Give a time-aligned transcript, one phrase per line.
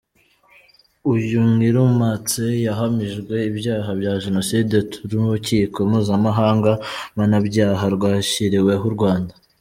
[1.13, 4.77] Uyu Ngirumpatse yahamijwe ibyaha bya Jenoside
[5.11, 6.71] n’urukiko mpuzamahanga
[7.15, 9.33] mpanabyaha rwashyiriweho u Rwanda.